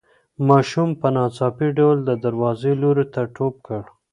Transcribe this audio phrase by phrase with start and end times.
[0.47, 3.81] ماشوم په ناڅاپي ډول د دروازې لوري ته ټوپ کړ.